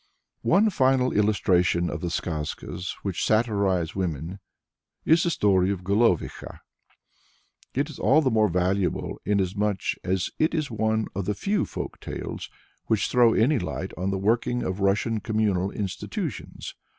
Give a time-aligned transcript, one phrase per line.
[0.43, 4.39] Our final illustration of the Skazkas which satirize women
[5.05, 6.61] is the story of the Golovikha.
[7.75, 11.99] It is all the more valuable, inasmuch as it is one of the few folk
[11.99, 12.49] tales
[12.87, 16.73] which throw any light on the working of Russian communal institutions.